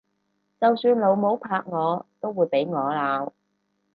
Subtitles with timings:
[0.59, 3.33] 就算老母拍我都會俾我鬧！